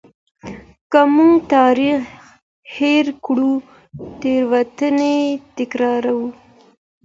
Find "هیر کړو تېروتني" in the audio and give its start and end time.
2.75-5.17